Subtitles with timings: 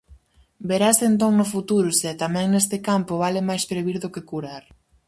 [0.69, 4.63] Verase entón no futuro se, tamén neste campo, vale máis previr do que curar.